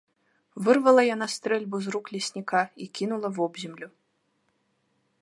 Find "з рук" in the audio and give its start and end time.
1.87-2.05